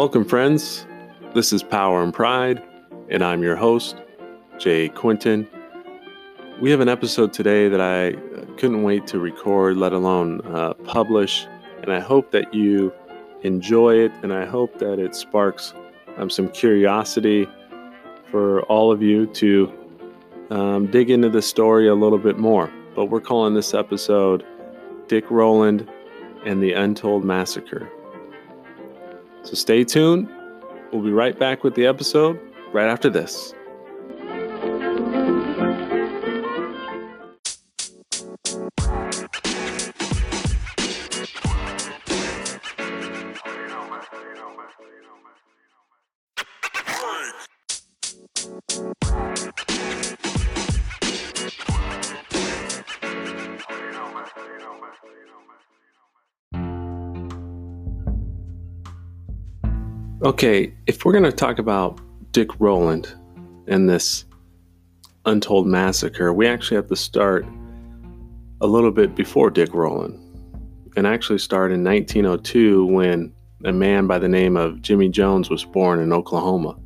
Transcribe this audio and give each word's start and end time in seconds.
Welcome, 0.00 0.24
friends. 0.24 0.86
This 1.34 1.52
is 1.52 1.62
Power 1.62 2.02
and 2.02 2.14
Pride, 2.14 2.62
and 3.10 3.22
I'm 3.22 3.42
your 3.42 3.54
host, 3.54 3.96
Jay 4.58 4.88
Quinton. 4.88 5.46
We 6.58 6.70
have 6.70 6.80
an 6.80 6.88
episode 6.88 7.34
today 7.34 7.68
that 7.68 7.82
I 7.82 8.12
couldn't 8.56 8.82
wait 8.82 9.06
to 9.08 9.18
record, 9.18 9.76
let 9.76 9.92
alone 9.92 10.40
uh, 10.46 10.72
publish, 10.84 11.46
and 11.82 11.92
I 11.92 12.00
hope 12.00 12.30
that 12.30 12.54
you 12.54 12.94
enjoy 13.42 13.96
it, 13.96 14.10
and 14.22 14.32
I 14.32 14.46
hope 14.46 14.78
that 14.78 14.98
it 14.98 15.14
sparks 15.14 15.74
um, 16.16 16.30
some 16.30 16.48
curiosity 16.48 17.46
for 18.30 18.62
all 18.62 18.90
of 18.90 19.02
you 19.02 19.26
to 19.26 19.70
um, 20.48 20.86
dig 20.86 21.10
into 21.10 21.28
the 21.28 21.42
story 21.42 21.88
a 21.88 21.94
little 21.94 22.16
bit 22.16 22.38
more. 22.38 22.72
But 22.96 23.10
we're 23.10 23.20
calling 23.20 23.52
this 23.52 23.74
episode 23.74 24.46
Dick 25.08 25.30
Rowland 25.30 25.86
and 26.46 26.62
the 26.62 26.72
Untold 26.72 27.22
Massacre. 27.22 27.92
So 29.42 29.54
stay 29.54 29.84
tuned. 29.84 30.28
We'll 30.92 31.02
be 31.02 31.12
right 31.12 31.38
back 31.38 31.64
with 31.64 31.74
the 31.74 31.86
episode 31.86 32.38
right 32.72 32.88
after 32.88 33.08
this. 33.08 33.54
Okay, 60.22 60.74
if 60.86 61.06
we're 61.06 61.12
going 61.12 61.24
to 61.24 61.32
talk 61.32 61.58
about 61.58 61.98
Dick 62.32 62.60
Rowland 62.60 63.10
and 63.68 63.88
this 63.88 64.26
untold 65.24 65.66
massacre, 65.66 66.30
we 66.34 66.46
actually 66.46 66.74
have 66.74 66.88
to 66.88 66.96
start 66.96 67.46
a 68.60 68.66
little 68.66 68.90
bit 68.90 69.14
before 69.14 69.48
Dick 69.48 69.72
Rowland 69.72 70.20
and 70.94 71.06
actually 71.06 71.38
start 71.38 71.72
in 71.72 71.82
1902 71.82 72.84
when 72.84 73.32
a 73.64 73.72
man 73.72 74.06
by 74.06 74.18
the 74.18 74.28
name 74.28 74.58
of 74.58 74.82
Jimmy 74.82 75.08
Jones 75.08 75.48
was 75.48 75.64
born 75.64 76.00
in 76.00 76.12
Oklahoma. 76.12 76.76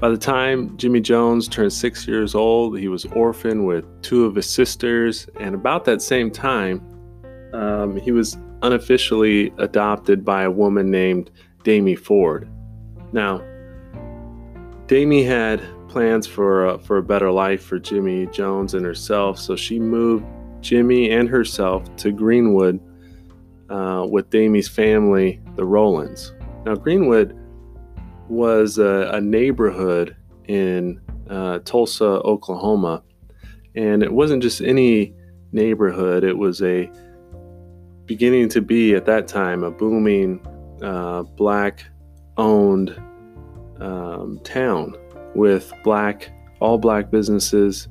By 0.00 0.08
the 0.08 0.18
time 0.18 0.76
Jimmy 0.78 1.00
Jones 1.00 1.46
turned 1.46 1.72
six 1.72 2.08
years 2.08 2.34
old, 2.34 2.76
he 2.76 2.88
was 2.88 3.04
orphaned 3.04 3.64
with 3.64 3.84
two 4.02 4.24
of 4.24 4.34
his 4.34 4.50
sisters, 4.50 5.28
and 5.38 5.54
about 5.54 5.84
that 5.84 6.02
same 6.02 6.32
time, 6.32 6.82
um, 7.52 7.96
he 8.00 8.10
was 8.10 8.36
unofficially 8.62 9.52
adopted 9.58 10.24
by 10.24 10.42
a 10.42 10.50
woman 10.50 10.90
named 10.90 11.30
Damie 11.62 11.96
Ford. 11.96 12.48
Now, 13.12 13.42
Damie 14.86 15.24
had 15.24 15.62
plans 15.88 16.26
for 16.26 16.66
a, 16.66 16.78
for 16.78 16.98
a 16.98 17.02
better 17.02 17.30
life 17.30 17.62
for 17.62 17.78
Jimmy 17.78 18.26
Jones 18.26 18.74
and 18.74 18.84
herself, 18.84 19.38
so 19.38 19.56
she 19.56 19.78
moved 19.78 20.24
Jimmy 20.60 21.10
and 21.10 21.28
herself 21.28 21.94
to 21.96 22.12
Greenwood 22.12 22.80
uh, 23.70 24.06
with 24.10 24.30
Damie's 24.30 24.68
family, 24.68 25.40
the 25.56 25.64
Rowlands. 25.64 26.32
Now, 26.64 26.74
Greenwood 26.74 27.38
was 28.28 28.78
a, 28.78 29.10
a 29.12 29.20
neighborhood 29.20 30.16
in 30.46 31.00
uh, 31.28 31.60
Tulsa, 31.60 32.04
Oklahoma, 32.04 33.02
and 33.74 34.02
it 34.02 34.12
wasn't 34.12 34.42
just 34.42 34.60
any 34.60 35.14
neighborhood, 35.52 36.24
it 36.24 36.36
was 36.36 36.62
a 36.62 36.90
beginning 38.06 38.48
to 38.48 38.60
be 38.60 38.94
at 38.94 39.04
that 39.04 39.28
time 39.28 39.62
a 39.62 39.70
booming 39.70 40.40
uh, 40.82 41.22
black 41.22 41.84
owned 42.36 42.90
um, 43.80 44.40
town 44.44 44.96
with 45.34 45.72
black, 45.84 46.30
all 46.60 46.78
black 46.78 47.10
businesses. 47.10 47.88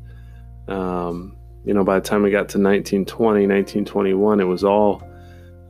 Um, 0.68 1.38
you 1.66 1.74
know, 1.74 1.84
by 1.84 2.00
the 2.00 2.08
time 2.08 2.24
we 2.24 2.32
got 2.32 2.50
to 2.50 2.60
1920, 2.60 3.48
1921, 3.48 4.40
it 4.40 4.44
was 4.44 4.64
all 4.64 5.04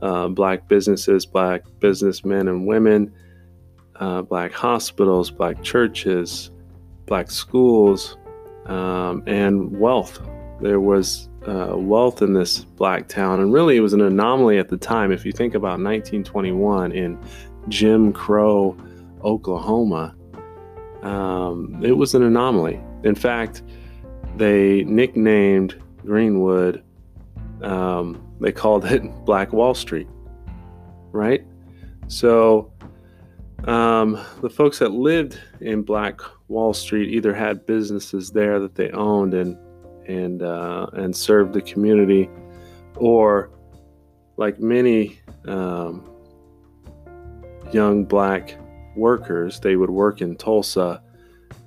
uh, 0.02 0.28
black 0.28 0.68
businesses, 0.68 1.26
black 1.26 1.62
businessmen 1.80 2.48
and 2.48 2.66
women, 2.66 3.12
uh, 3.96 4.22
black 4.22 4.52
hospitals, 4.52 5.30
black 5.30 5.62
churches, 5.62 6.50
black 7.06 7.30
schools, 7.30 8.16
um, 8.66 9.22
and 9.26 9.78
wealth. 9.78 10.20
There 10.60 10.80
was 10.80 11.28
uh, 11.46 11.74
wealth 11.76 12.22
in 12.22 12.32
this 12.32 12.64
black 12.64 13.08
town. 13.08 13.40
And 13.40 13.52
really, 13.52 13.76
it 13.76 13.80
was 13.80 13.92
an 13.92 14.00
anomaly 14.00 14.58
at 14.58 14.68
the 14.68 14.76
time. 14.76 15.12
If 15.12 15.24
you 15.24 15.32
think 15.32 15.54
about 15.54 15.80
1921 15.80 16.92
in 16.92 17.18
Jim 17.68 18.12
Crow, 18.12 18.76
Oklahoma, 19.22 20.14
um, 21.02 21.80
it 21.82 21.92
was 21.92 22.14
an 22.14 22.22
anomaly. 22.22 22.80
In 23.04 23.14
fact, 23.14 23.62
they 24.36 24.84
nicknamed 24.84 25.80
Greenwood, 26.04 26.82
um, 27.62 28.24
they 28.40 28.52
called 28.52 28.84
it 28.84 29.02
Black 29.24 29.52
Wall 29.52 29.74
Street, 29.74 30.08
right? 31.12 31.44
So, 32.08 32.72
um, 33.64 34.24
the 34.40 34.48
folks 34.48 34.78
that 34.78 34.92
lived 34.92 35.38
in 35.60 35.82
Black 35.82 36.20
Wall 36.48 36.72
Street 36.72 37.12
either 37.12 37.34
had 37.34 37.66
businesses 37.66 38.30
there 38.30 38.60
that 38.60 38.76
they 38.76 38.90
owned 38.90 39.34
and 39.34 39.58
and 40.08 40.42
uh, 40.42 40.86
and 40.94 41.14
serve 41.14 41.52
the 41.52 41.62
community, 41.62 42.28
or 42.96 43.50
like 44.36 44.58
many 44.58 45.20
um, 45.46 46.08
young 47.72 48.04
black 48.04 48.58
workers, 48.96 49.60
they 49.60 49.76
would 49.76 49.90
work 49.90 50.20
in 50.20 50.36
Tulsa 50.36 51.02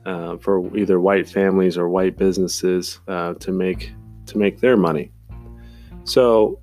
uh, 0.05 0.37
for 0.37 0.75
either 0.75 0.99
white 0.99 1.29
families 1.29 1.77
or 1.77 1.89
white 1.89 2.17
businesses 2.17 2.99
uh, 3.07 3.33
to 3.35 3.51
make 3.51 3.93
to 4.25 4.37
make 4.37 4.59
their 4.59 4.77
money. 4.77 5.11
So 6.03 6.59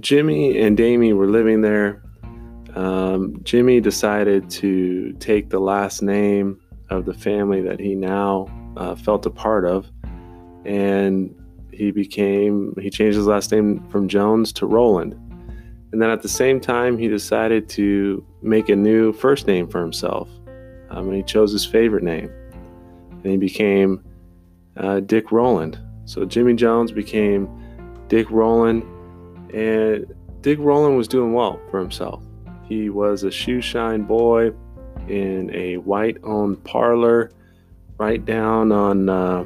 Jimmy 0.00 0.58
and 0.60 0.76
Damie 0.76 1.12
were 1.12 1.28
living 1.28 1.60
there. 1.60 2.02
Um, 2.74 3.38
Jimmy 3.42 3.80
decided 3.80 4.48
to 4.50 5.12
take 5.14 5.50
the 5.50 5.60
last 5.60 6.00
name 6.02 6.58
of 6.88 7.04
the 7.04 7.12
family 7.12 7.60
that 7.62 7.78
he 7.78 7.94
now 7.94 8.46
uh, 8.76 8.94
felt 8.94 9.26
a 9.26 9.30
part 9.30 9.64
of, 9.64 9.90
and 10.64 11.34
he 11.72 11.90
became 11.90 12.74
he 12.80 12.90
changed 12.90 13.16
his 13.16 13.26
last 13.26 13.52
name 13.52 13.86
from 13.88 14.08
Jones 14.08 14.52
to 14.54 14.66
Rowland. 14.66 15.14
And 15.92 16.00
then 16.00 16.10
at 16.10 16.22
the 16.22 16.28
same 16.28 16.58
time, 16.58 16.96
he 16.96 17.08
decided 17.08 17.68
to 17.70 18.24
make 18.40 18.70
a 18.70 18.76
new 18.76 19.12
first 19.12 19.46
name 19.46 19.68
for 19.68 19.80
himself, 19.80 20.28
um, 20.90 21.08
and 21.08 21.16
he 21.16 21.22
chose 21.22 21.52
his 21.52 21.66
favorite 21.66 22.02
name, 22.02 22.30
and 23.10 23.26
he 23.26 23.36
became 23.36 24.02
uh, 24.76 25.00
Dick 25.00 25.30
Rowland. 25.32 25.78
So 26.04 26.24
Jimmy 26.24 26.54
Jones 26.54 26.92
became 26.92 27.48
Dick 28.08 28.30
Rowland. 28.30 28.82
and 29.54 30.06
Dick 30.40 30.58
Rowland 30.58 30.96
was 30.96 31.06
doing 31.06 31.34
well 31.34 31.60
for 31.70 31.78
himself. 31.78 32.22
He 32.64 32.90
was 32.90 33.22
a 33.22 33.30
shoe 33.30 33.60
shine 33.60 34.02
boy 34.02 34.52
in 35.08 35.54
a 35.54 35.76
white 35.76 36.16
owned 36.24 36.64
parlor 36.64 37.30
right 38.02 38.24
down 38.24 38.72
on 38.72 39.08
uh, 39.08 39.44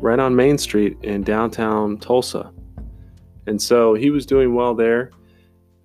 right 0.00 0.18
on 0.18 0.36
Main 0.36 0.58
Street 0.58 0.98
in 1.02 1.22
downtown 1.22 1.96
Tulsa. 1.96 2.52
And 3.46 3.60
so 3.60 3.94
he 3.94 4.10
was 4.10 4.26
doing 4.26 4.54
well 4.54 4.74
there. 4.74 5.10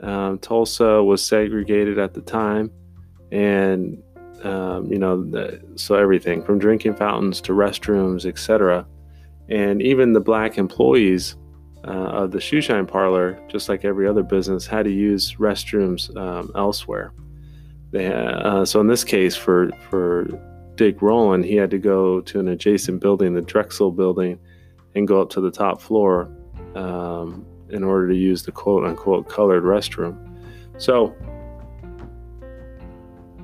Um, 0.01 0.37
Tulsa 0.39 1.01
was 1.01 1.25
segregated 1.25 1.97
at 1.97 2.13
the 2.13 2.21
time, 2.21 2.71
and 3.31 4.03
um, 4.43 4.91
you 4.91 4.99
know, 4.99 5.23
the, 5.23 5.61
so 5.75 5.95
everything 5.95 6.43
from 6.43 6.59
drinking 6.59 6.95
fountains 6.95 7.39
to 7.41 7.53
restrooms, 7.53 8.25
etc. 8.25 8.85
And 9.47 9.81
even 9.81 10.11
the 10.11 10.19
black 10.19 10.57
employees 10.57 11.37
uh, 11.85 12.21
of 12.21 12.31
the 12.31 12.39
shoeshine 12.39 12.85
parlor, 12.85 13.41
just 13.47 13.69
like 13.69 13.85
every 13.85 14.07
other 14.07 14.23
business, 14.23 14.67
had 14.67 14.83
to 14.83 14.91
use 14.91 15.35
restrooms 15.35 16.15
um, 16.17 16.51
elsewhere. 16.53 17.13
They, 17.91 18.07
uh, 18.07 18.65
so 18.65 18.81
in 18.81 18.87
this 18.87 19.05
case, 19.05 19.37
for 19.37 19.71
for 19.89 20.27
Dick 20.79 21.01
Rowland, 21.01 21.43
he 21.43 21.57
had 21.57 21.69
to 21.71 21.77
go 21.77 22.21
to 22.21 22.39
an 22.39 22.47
adjacent 22.47 23.01
building, 23.01 23.33
the 23.33 23.41
Drexel 23.41 23.91
building, 23.91 24.39
and 24.95 25.05
go 25.05 25.21
up 25.21 25.29
to 25.31 25.41
the 25.41 25.51
top 25.51 25.81
floor 25.81 26.31
um, 26.73 27.45
in 27.67 27.83
order 27.83 28.07
to 28.07 28.15
use 28.15 28.43
the 28.43 28.53
quote 28.53 28.85
unquote 28.85 29.27
colored 29.27 29.63
restroom. 29.63 30.17
So 30.77 31.13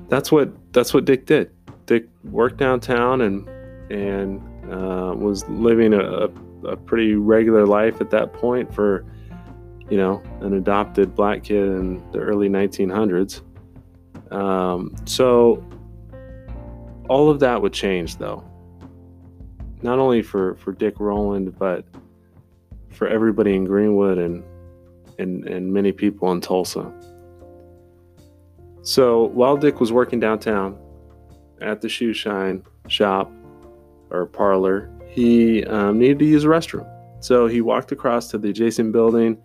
that's 0.08 0.32
what 0.32 0.48
that's 0.72 0.94
what 0.94 1.04
Dick 1.04 1.26
did. 1.26 1.50
Dick 1.84 2.06
worked 2.24 2.56
downtown 2.56 3.20
and 3.20 3.46
and 3.92 4.40
uh, 4.72 5.14
was 5.14 5.46
living 5.50 5.92
a, 5.92 6.30
a 6.66 6.74
pretty 6.74 7.16
regular 7.16 7.66
life 7.66 8.00
at 8.00 8.08
that 8.12 8.32
point 8.32 8.74
for 8.74 9.04
you 9.90 9.98
know 9.98 10.22
an 10.40 10.54
adopted 10.54 11.14
black 11.14 11.44
kid 11.44 11.64
in 11.64 12.02
the 12.12 12.18
early 12.18 12.48
1900s. 12.48 13.42
Um, 14.32 14.96
so 15.04 15.62
all 17.08 17.30
of 17.30 17.40
that 17.40 17.60
would 17.60 17.72
change 17.72 18.16
though 18.16 18.44
not 19.82 19.98
only 19.98 20.22
for 20.22 20.54
for 20.56 20.72
dick 20.72 20.98
rowland 20.98 21.56
but 21.58 21.84
for 22.90 23.08
everybody 23.08 23.54
in 23.54 23.64
greenwood 23.64 24.18
and 24.18 24.42
and 25.18 25.46
and 25.46 25.72
many 25.72 25.92
people 25.92 26.32
in 26.32 26.40
tulsa 26.40 26.92
So 28.86 29.24
while 29.24 29.56
Dick 29.56 29.80
was 29.80 29.90
working 29.90 30.20
downtown 30.20 30.78
at 31.60 31.80
the 31.80 31.88
shoe 31.88 32.12
shine 32.12 32.62
shop 32.86 33.32
or 34.10 34.26
parlor, 34.26 34.88
he 35.08 35.64
um, 35.64 35.98
needed 35.98 36.20
to 36.20 36.24
use 36.24 36.44
a 36.44 36.46
restroom. 36.46 36.88
So 37.18 37.48
he 37.48 37.60
walked 37.60 37.90
across 37.90 38.28
to 38.28 38.38
the 38.38 38.50
adjacent 38.50 38.92
building, 38.92 39.38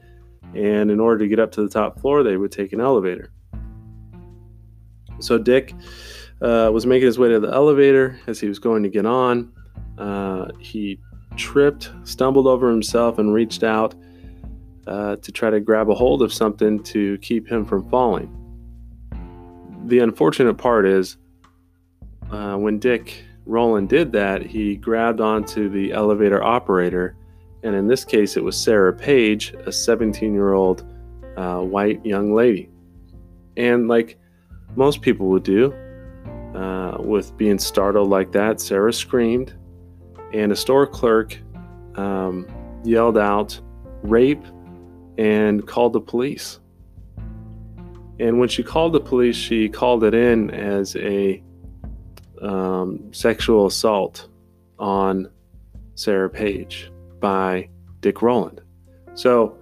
and 0.54 0.92
in 0.92 1.00
order 1.00 1.18
to 1.24 1.28
get 1.28 1.40
up 1.40 1.52
to 1.54 1.64
the 1.64 1.70
top 1.70 2.00
floor, 2.00 2.22
they 2.22 2.38
would 2.38 2.52
take 2.52 2.72
an 2.72 2.82
elevator. 2.82 3.32
So 5.18 5.40
Dick 5.40 5.74
uh, 6.42 6.70
was 6.74 6.86
making 6.86 7.06
his 7.06 7.20
way 7.20 7.30
to 7.30 7.40
the 7.40 7.52
elevator 7.52 8.20
as 8.28 8.40
he 8.40 8.48
was 8.48 8.60
going 8.60 8.84
to 8.84 8.90
get 8.90 9.06
on. 9.06 9.52
Uh, 9.98 10.48
he 10.60 11.00
tripped, 11.36 11.92
stumbled 12.04 12.48
over 12.48 12.70
himself, 12.70 13.20
and 13.20 13.34
reached 13.34 13.64
out 13.64 13.96
uh, 14.88 15.16
to 15.18 15.32
try 15.32 15.50
to 15.50 15.60
grab 15.60 15.90
a 15.90 15.96
hold 15.96 16.22
of 16.22 16.34
something 16.34 16.82
to 16.84 17.18
keep 17.20 17.48
him 17.48 17.66
from 17.66 17.88
falling. 17.90 18.38
The 19.86 20.00
unfortunate 20.00 20.56
part 20.56 20.86
is 20.86 21.18
uh, 22.32 22.56
when 22.56 22.80
Dick 22.80 23.24
Rowland 23.46 23.90
did 23.90 24.12
that, 24.14 24.42
he 24.42 24.76
grabbed 24.76 25.22
onto 25.22 25.70
the 25.70 25.92
elevator 25.92 26.44
operator, 26.44 27.16
and 27.64 27.76
in 27.76 27.88
this 27.88 28.04
case, 28.06 28.38
it 28.38 28.44
was 28.44 28.58
Sarah 28.58 28.94
Page, 28.94 29.54
a 29.66 29.72
17 29.72 30.34
year 30.34 30.54
old 30.54 30.86
uh, 31.38 31.60
white 31.60 32.04
young 32.06 32.34
lady. 32.34 32.70
And 33.58 33.88
like 33.88 34.18
most 34.76 35.02
people 35.02 35.28
would 35.28 35.44
do, 35.44 35.74
with 37.06 37.36
being 37.38 37.60
startled 37.60 38.10
like 38.10 38.32
that, 38.32 38.60
Sarah 38.60 38.94
screamed, 38.94 39.54
and 40.34 40.52
a 40.52 40.56
store 40.56 40.88
clerk 40.88 41.38
um, 41.96 42.48
yelled 42.84 43.18
out, 43.18 43.60
rape, 44.04 44.44
and 45.18 45.68
called 45.68 45.94
the 45.94 46.02
police. 46.02 46.60
And 48.20 48.40
when 48.40 48.50
she 48.50 48.64
called 48.64 48.94
the 48.94 49.00
police, 49.00 49.36
she 49.36 49.68
called 49.68 50.04
it 50.04 50.14
in 50.14 50.52
as 50.52 50.96
a 50.96 51.42
um, 52.42 53.14
sexual 53.14 53.68
assault 53.68 54.28
on 54.80 55.30
Sarah 55.96 56.30
Page 56.30 56.92
by 57.20 57.70
Dick 58.00 58.22
Rowland. 58.22 58.62
So, 59.14 59.58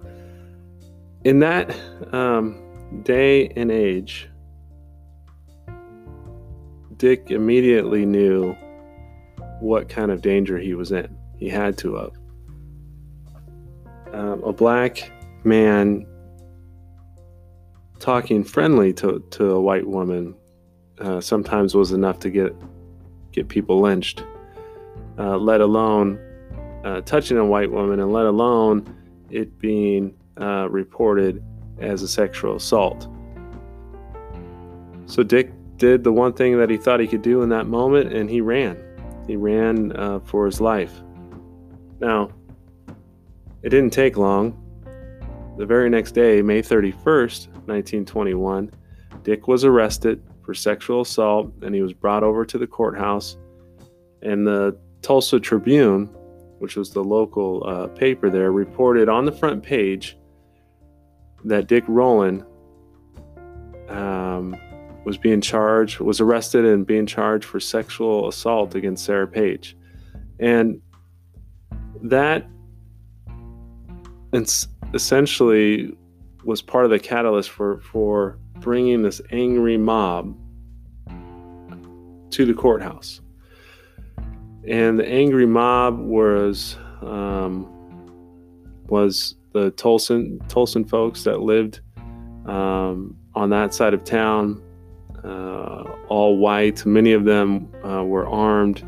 in 1.24 1.38
that 1.40 1.74
um, 2.12 3.02
day 3.02 3.48
and 3.48 3.70
age, 3.70 4.29
Dick 7.00 7.30
immediately 7.30 8.04
knew 8.04 8.54
what 9.60 9.88
kind 9.88 10.10
of 10.10 10.20
danger 10.20 10.58
he 10.58 10.74
was 10.74 10.92
in. 10.92 11.16
He 11.38 11.48
had 11.48 11.78
to 11.78 11.94
have. 11.96 12.12
Um, 14.12 14.44
a 14.44 14.52
black 14.52 15.10
man 15.42 16.06
talking 18.00 18.44
friendly 18.44 18.92
to, 18.92 19.24
to 19.30 19.52
a 19.52 19.60
white 19.60 19.86
woman 19.86 20.34
uh, 20.98 21.22
sometimes 21.22 21.74
was 21.74 21.92
enough 21.92 22.18
to 22.18 22.28
get 22.28 22.54
get 23.32 23.48
people 23.48 23.80
lynched, 23.80 24.22
uh, 25.18 25.38
let 25.38 25.62
alone 25.62 26.18
uh, 26.84 27.00
touching 27.00 27.38
a 27.38 27.44
white 27.46 27.70
woman, 27.70 28.00
and 28.00 28.12
let 28.12 28.26
alone 28.26 28.94
it 29.30 29.58
being 29.58 30.14
uh, 30.38 30.68
reported 30.68 31.42
as 31.78 32.02
a 32.02 32.08
sexual 32.08 32.56
assault. 32.56 33.08
So 35.06 35.22
Dick 35.22 35.50
did 35.80 36.04
the 36.04 36.12
one 36.12 36.32
thing 36.32 36.58
that 36.58 36.70
he 36.70 36.76
thought 36.76 37.00
he 37.00 37.08
could 37.08 37.22
do 37.22 37.42
in 37.42 37.48
that 37.48 37.66
moment, 37.66 38.12
and 38.12 38.30
he 38.30 38.40
ran. 38.40 38.78
He 39.26 39.34
ran 39.34 39.96
uh, 39.96 40.20
for 40.20 40.46
his 40.46 40.60
life. 40.60 40.92
Now, 41.98 42.30
it 43.62 43.70
didn't 43.70 43.90
take 43.90 44.16
long. 44.16 44.56
The 45.58 45.66
very 45.66 45.90
next 45.90 46.12
day, 46.12 46.40
May 46.42 46.62
31st, 46.62 47.48
1921, 47.66 48.70
Dick 49.22 49.48
was 49.48 49.64
arrested 49.64 50.22
for 50.42 50.54
sexual 50.54 51.02
assault 51.02 51.52
and 51.62 51.74
he 51.74 51.82
was 51.82 51.92
brought 51.92 52.22
over 52.22 52.44
to 52.46 52.56
the 52.56 52.66
courthouse. 52.66 53.36
And 54.22 54.46
the 54.46 54.78
Tulsa 55.02 55.38
Tribune, 55.38 56.06
which 56.58 56.76
was 56.76 56.90
the 56.90 57.04
local 57.04 57.62
uh, 57.66 57.88
paper 57.88 58.30
there, 58.30 58.52
reported 58.52 59.08
on 59.08 59.26
the 59.26 59.32
front 59.32 59.62
page 59.62 60.16
that 61.44 61.66
Dick 61.66 61.84
Rowland 61.88 62.44
um, 63.88 64.56
was 65.04 65.16
being 65.16 65.40
charged, 65.40 66.00
was 66.00 66.20
arrested 66.20 66.64
and 66.64 66.86
being 66.86 67.06
charged 67.06 67.44
for 67.44 67.60
sexual 67.60 68.28
assault 68.28 68.74
against 68.74 69.04
Sarah 69.04 69.26
Page. 69.26 69.76
And 70.38 70.80
that 72.02 72.46
essentially 74.94 75.96
was 76.44 76.62
part 76.62 76.84
of 76.84 76.90
the 76.90 76.98
catalyst 76.98 77.50
for, 77.50 77.80
for 77.80 78.38
bringing 78.60 79.02
this 79.02 79.20
angry 79.30 79.76
mob 79.76 80.36
to 82.30 82.46
the 82.46 82.54
courthouse. 82.54 83.20
And 84.68 84.98
the 84.98 85.06
angry 85.06 85.46
mob 85.46 85.98
was 85.98 86.76
um, 87.02 87.66
was 88.88 89.36
the 89.52 89.72
Tulsan 89.72 90.38
Tulsan 90.48 90.88
folks 90.88 91.24
that 91.24 91.40
lived 91.40 91.80
um, 92.46 93.16
on 93.34 93.50
that 93.50 93.72
side 93.74 93.94
of 93.94 94.04
town, 94.04 94.62
all 95.24 96.36
white. 96.36 96.84
Many 96.84 97.12
of 97.12 97.24
them 97.24 97.68
uh, 97.84 98.04
were 98.04 98.28
armed, 98.28 98.82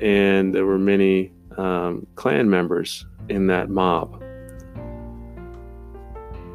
and 0.00 0.54
there 0.54 0.66
were 0.66 0.78
many 0.78 1.32
um, 1.56 2.06
Klan 2.16 2.50
members 2.50 3.06
in 3.28 3.46
that 3.46 3.70
mob. 3.70 4.22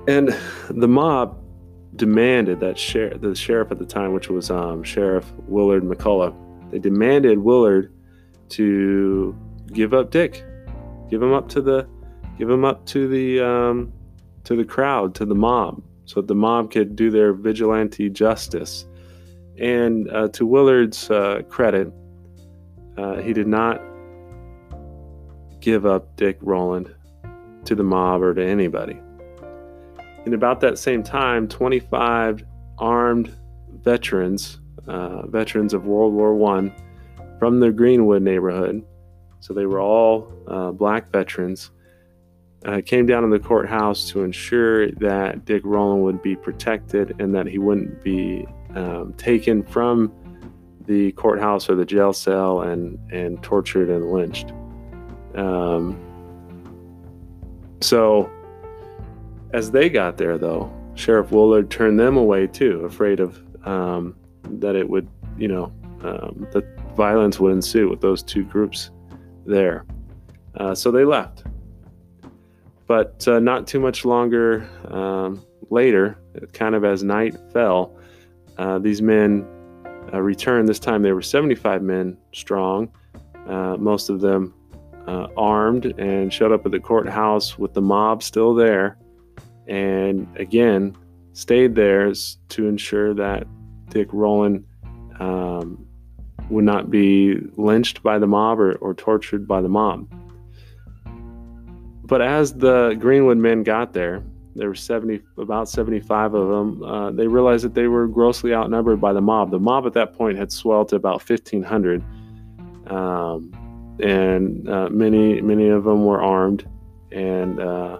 And 0.07 0.35
the 0.69 0.88
mob 0.88 1.38
demanded 1.95 2.59
that 2.59 2.75
the 3.21 3.35
sheriff 3.35 3.71
at 3.71 3.79
the 3.79 3.85
time, 3.85 4.13
which 4.13 4.29
was 4.29 4.49
um, 4.49 4.83
Sheriff 4.83 5.31
Willard 5.47 5.83
McCullough, 5.83 6.35
they 6.71 6.79
demanded 6.79 7.39
Willard 7.39 7.94
to 8.49 9.35
give 9.73 9.94
up 9.94 10.11
Dick, 10.11 10.45
give 11.09 11.21
him 11.21 11.33
up 11.33 11.49
to 11.49 11.61
the, 11.61 11.88
give 12.38 12.49
him 12.49 12.63
up 12.63 12.85
to 12.88 13.07
the, 13.07 13.41
um, 13.41 13.91
to 14.45 14.55
the 14.55 14.63
crowd, 14.63 15.15
to 15.15 15.25
the 15.25 15.35
mob, 15.35 15.81
so 16.07 16.21
that 16.21 16.27
the 16.27 16.36
mob 16.36 16.71
could 16.71 16.95
do 16.95 17.12
their 17.12 17.33
vigilante 17.33 18.09
justice. 18.09 18.88
And 19.59 20.09
uh, 20.09 20.30
to 20.30 20.45
Willard's 20.45 21.12
uh, 21.12 21.42
credit, 21.50 21.92
uh, 22.98 23.18
he 23.18 23.33
did 23.33 23.48
not 23.48 23.81
give 25.59 25.86
up 25.86 26.15
Dick 26.15 26.38
Rowland 26.42 26.95
to 27.66 27.76
the 27.76 27.83
mob 27.83 28.23
or 28.23 28.33
to 28.33 28.44
anybody. 28.44 28.99
In 30.26 30.33
about 30.33 30.61
that 30.61 30.80
same 30.80 31.04
time, 31.04 31.47
25 31.47 32.44
armed 32.78 33.35
veterans, 33.81 34.59
uh, 34.87 35.28
veterans 35.28 35.73
of 35.73 35.85
World 35.85 36.14
War 36.14 36.57
I, 36.57 36.71
from 37.37 37.59
the 37.59 37.71
Greenwood 37.71 38.21
neighborhood, 38.21 38.83
so 39.42 39.54
they 39.54 39.66
were 39.66 39.81
all 39.81 40.31
uh, 40.47 40.71
black 40.71 41.11
veterans, 41.11 41.71
uh, 42.68 42.81
came 42.86 43.06
down 43.06 43.24
to 43.24 43.30
the 43.30 43.40
courthouse 43.40 44.09
to 44.09 44.24
ensure 44.24 44.92
that 44.92 45.45
Dick 45.45 45.62
Rowland 45.64 46.04
would 46.04 46.21
be 46.21 46.36
protected 46.36 47.16
and 47.19 47.33
that 47.33 47.47
he 47.47 47.57
wouldn't 47.57 48.04
be 48.04 48.45
um, 48.76 49.14
taken 49.18 49.64
from 49.64 50.12
the 50.86 51.14
courthouse 51.14 51.69
or 51.69 51.76
the 51.76 51.86
jail 51.86 52.12
cell 52.12 52.62
and, 52.62 53.00
and 53.12 53.42
tortured 53.42 53.90
and 53.90 54.12
lynched. 54.12 54.52
Um, 55.36 55.97
so 57.80 58.30
as 59.54 59.71
they 59.71 59.90
got 59.90 60.18
there, 60.18 60.38
though, 60.38 60.71
Sheriff 60.95 61.31
Willard 61.31 61.69
turned 61.69 61.97
them 61.97 62.18
away 62.18 62.47
too, 62.47 62.83
afraid 62.83 63.21
of 63.21 63.42
um, 63.66 64.16
that 64.44 64.76
it 64.76 64.90
would, 64.90 65.07
you 65.38 65.47
know, 65.47 65.71
um, 66.04 66.47
that 66.52 66.66
violence 66.97 67.40
would 67.40 67.54
ensue 67.54 67.90
with 67.90 68.02
those 68.02 68.24
two 68.24 68.44
groups 68.44 68.92
there. 69.45 69.86
Uh, 70.56 70.76
so 70.76 70.92
they 70.92 71.06
left. 71.06 71.44
But 72.87 73.27
uh, 73.27 73.39
not 73.39 73.67
too 73.67 73.79
much 73.79 74.06
longer 74.06 74.67
um, 74.87 75.45
later, 75.69 76.17
kind 76.53 76.73
of 76.73 76.85
as 76.85 77.03
night 77.03 77.35
fell, 77.51 77.97
uh, 78.57 78.79
these 78.79 79.01
men 79.01 79.45
uh, 80.13 80.21
returned. 80.21 80.69
This 80.69 80.79
time 80.79 81.01
they 81.01 81.11
were 81.11 81.21
75 81.21 81.81
men 81.81 82.17
strong, 82.33 82.89
uh, 83.47 83.75
most 83.77 84.09
of 84.09 84.21
them 84.21 84.53
uh, 85.06 85.27
armed, 85.35 85.85
and 85.99 86.31
showed 86.33 86.51
up 86.51 86.65
at 86.65 86.71
the 86.71 86.79
courthouse 86.79 87.57
with 87.59 87.73
the 87.73 87.81
mob 87.81 88.23
still 88.23 88.53
there 88.56 88.97
and 89.67 90.27
again 90.37 90.95
stayed 91.33 91.75
there 91.75 92.11
to 92.49 92.67
ensure 92.67 93.13
that 93.13 93.45
Dick 93.89 94.07
Rowland 94.11 94.65
um, 95.19 95.85
would 96.49 96.63
not 96.63 96.89
be 96.89 97.37
lynched 97.57 98.01
by 98.01 98.17
the 98.17 98.27
mob 98.27 98.59
or, 98.59 98.75
or 98.75 98.94
tortured 98.94 99.47
by 99.47 99.61
the 99.61 99.69
mob. 99.69 100.11
But 102.07 102.21
as 102.21 102.54
the 102.54 102.95
Greenwood 102.99 103.37
men 103.37 103.64
got 103.64 103.94
there, 103.94 104.23
there 104.56 104.69
were 104.69 104.76
70, 104.76 105.21
about 105.37 105.69
75 105.69 106.33
of 106.33 106.49
them. 106.49 106.83
Uh, 106.83 107.11
they 107.11 107.28
realized 107.28 107.64
that 107.64 107.76
they 107.76 107.87
were 107.87 108.07
grossly 108.07 108.54
outnumbered 108.54 108.99
by 108.99 109.14
the 109.14 109.21
mob. 109.21 109.52
The 109.52 109.59
mob 109.59 109.85
at 109.85 109.94
that 109.94 110.14
point 110.14 110.37
had 110.37 110.52
swelled 110.52 110.90
to 110.90 110.95
about 110.95 111.28
1,500, 111.30 112.04
um, 112.87 113.52
and 114.02 114.68
uh, 114.68 114.90
many, 114.90 115.42
many 115.42 115.68
of 115.68 115.83
them 115.83 116.06
were 116.06 116.21
armed. 116.21 116.68
And 117.11 117.61
uh, 117.61 117.99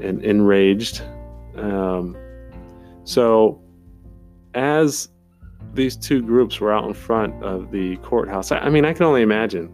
and 0.00 0.22
enraged. 0.24 1.02
Um, 1.56 2.16
so 3.04 3.60
as 4.54 5.08
these 5.74 5.96
two 5.96 6.22
groups 6.22 6.60
were 6.60 6.72
out 6.72 6.84
in 6.84 6.94
front 6.94 7.42
of 7.42 7.70
the 7.70 7.96
courthouse, 7.98 8.52
I, 8.52 8.58
I 8.58 8.70
mean, 8.70 8.84
I 8.84 8.92
can 8.92 9.06
only 9.06 9.22
imagine 9.22 9.72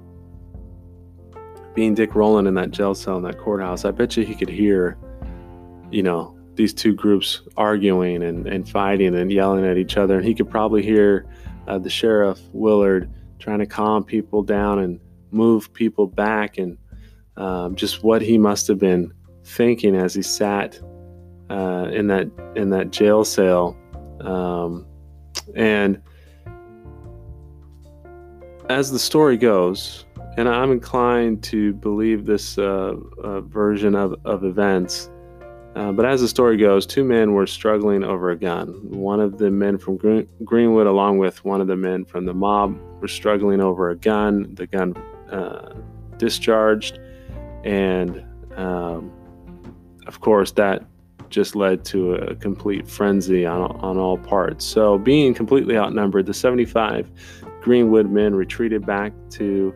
being 1.74 1.94
Dick 1.94 2.14
Rowland 2.14 2.48
in 2.48 2.54
that 2.54 2.70
jail 2.70 2.94
cell 2.94 3.16
in 3.16 3.22
that 3.22 3.38
courthouse. 3.38 3.84
I 3.84 3.90
bet 3.90 4.16
you 4.16 4.24
he 4.24 4.34
could 4.34 4.48
hear, 4.48 4.98
you 5.90 6.02
know, 6.02 6.36
these 6.56 6.74
two 6.74 6.94
groups 6.94 7.42
arguing 7.56 8.22
and, 8.22 8.46
and 8.46 8.68
fighting 8.68 9.14
and 9.14 9.32
yelling 9.32 9.64
at 9.64 9.78
each 9.78 9.96
other. 9.96 10.18
And 10.18 10.26
he 10.26 10.34
could 10.34 10.50
probably 10.50 10.82
hear 10.82 11.26
uh, 11.68 11.78
the 11.78 11.90
sheriff, 11.90 12.40
Willard, 12.52 13.10
trying 13.38 13.60
to 13.60 13.66
calm 13.66 14.04
people 14.04 14.42
down 14.42 14.78
and 14.78 15.00
move 15.30 15.72
people 15.72 16.06
back 16.06 16.58
and 16.58 16.76
um, 17.36 17.74
just 17.74 18.02
what 18.02 18.20
he 18.20 18.36
must 18.36 18.66
have 18.66 18.78
been 18.78 19.12
thinking 19.44 19.96
as 19.96 20.14
he 20.14 20.22
sat 20.22 20.80
uh, 21.48 21.88
in 21.92 22.06
that 22.08 22.28
in 22.54 22.70
that 22.70 22.90
jail 22.90 23.24
cell 23.24 23.76
um, 24.20 24.86
and 25.56 26.00
as 28.68 28.92
the 28.92 28.98
story 28.98 29.36
goes 29.36 30.04
and 30.36 30.48
i'm 30.48 30.70
inclined 30.72 31.42
to 31.42 31.72
believe 31.74 32.26
this 32.26 32.58
uh, 32.58 32.94
uh, 33.22 33.40
version 33.42 33.94
of, 33.94 34.14
of 34.24 34.44
events. 34.44 35.10
Uh, 35.76 35.92
but 35.92 36.04
as 36.04 36.20
the 36.20 36.26
story 36.26 36.56
goes 36.56 36.84
two 36.84 37.04
men 37.04 37.32
were 37.32 37.46
struggling 37.46 38.02
over 38.02 38.30
a 38.30 38.36
gun. 38.36 38.68
One 38.90 39.20
of 39.20 39.38
the 39.38 39.52
men 39.52 39.78
from 39.78 39.96
Green- 39.96 40.28
greenwood 40.44 40.88
along 40.88 41.18
with 41.18 41.44
one 41.44 41.60
of 41.60 41.68
the 41.68 41.76
men 41.76 42.04
from 42.04 42.24
the 42.26 42.34
mob 42.34 42.76
were 43.00 43.06
struggling 43.06 43.60
over 43.60 43.90
a 43.90 43.96
gun. 43.96 44.52
The 44.56 44.66
gun 44.66 44.96
uh, 45.30 45.74
discharged. 46.16 46.98
And 47.64 48.24
um, 48.56 49.12
of 50.06 50.20
course, 50.20 50.52
that 50.52 50.84
just 51.28 51.54
led 51.54 51.84
to 51.84 52.14
a 52.14 52.34
complete 52.34 52.88
frenzy 52.88 53.46
on, 53.46 53.70
on 53.80 53.96
all 53.96 54.18
parts. 54.18 54.64
So, 54.64 54.98
being 54.98 55.32
completely 55.34 55.76
outnumbered, 55.76 56.26
the 56.26 56.34
75 56.34 57.08
Greenwood 57.60 58.10
men 58.10 58.34
retreated 58.34 58.84
back 58.84 59.12
to 59.30 59.72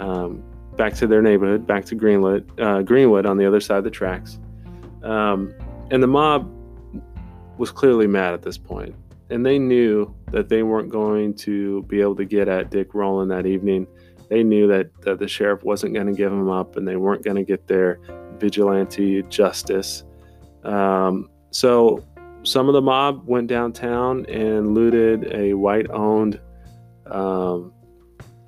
um, 0.00 0.42
back 0.76 0.94
to 0.94 1.06
their 1.06 1.22
neighborhood, 1.22 1.66
back 1.66 1.84
to 1.86 1.94
Greenwood, 1.94 2.50
uh, 2.60 2.82
Greenwood 2.82 3.26
on 3.26 3.36
the 3.36 3.46
other 3.46 3.60
side 3.60 3.78
of 3.78 3.84
the 3.84 3.90
tracks. 3.90 4.38
Um, 5.02 5.54
and 5.90 6.02
the 6.02 6.06
mob 6.06 6.50
was 7.58 7.70
clearly 7.70 8.06
mad 8.06 8.34
at 8.34 8.42
this 8.42 8.58
point, 8.58 8.94
and 9.28 9.44
they 9.44 9.58
knew 9.58 10.14
that 10.32 10.48
they 10.48 10.62
weren't 10.62 10.88
going 10.88 11.34
to 11.34 11.82
be 11.84 12.00
able 12.00 12.16
to 12.16 12.24
get 12.24 12.48
at 12.48 12.70
Dick 12.70 12.94
Rowland 12.94 13.30
that 13.30 13.46
evening 13.46 13.86
they 14.30 14.44
knew 14.44 14.68
that, 14.68 14.88
that 15.02 15.18
the 15.18 15.28
sheriff 15.28 15.64
wasn't 15.64 15.92
going 15.92 16.06
to 16.06 16.12
give 16.12 16.30
them 16.30 16.48
up 16.48 16.76
and 16.76 16.86
they 16.86 16.96
weren't 16.96 17.24
going 17.24 17.36
to 17.36 17.42
get 17.42 17.66
their 17.66 17.98
vigilante 18.38 19.22
justice. 19.24 20.04
Um, 20.62 21.28
so 21.50 22.06
some 22.44 22.68
of 22.68 22.74
the 22.74 22.80
mob 22.80 23.26
went 23.26 23.48
downtown 23.48 24.24
and 24.26 24.72
looted 24.72 25.34
a 25.34 25.54
white 25.54 25.90
owned, 25.90 26.40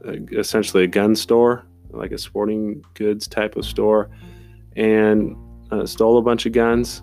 essentially 0.04 0.84
a 0.84 0.86
gun 0.86 1.14
store, 1.16 1.66
like 1.90 2.12
a 2.12 2.18
sporting 2.18 2.82
goods 2.94 3.26
type 3.26 3.56
of 3.56 3.64
store, 3.64 4.10
and 4.76 5.36
uh, 5.70 5.86
stole 5.86 6.18
a 6.18 6.22
bunch 6.22 6.46
of 6.46 6.52
guns. 6.52 7.02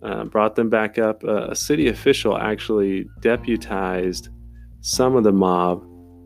Uh, 0.00 0.24
brought 0.24 0.54
them 0.54 0.70
back 0.70 0.96
up. 0.96 1.24
Uh, 1.24 1.48
a 1.48 1.56
city 1.56 1.88
official 1.88 2.38
actually 2.38 3.04
deputized 3.20 4.28
some 4.80 5.16
of 5.16 5.24
the 5.24 5.32
mob 5.32 5.82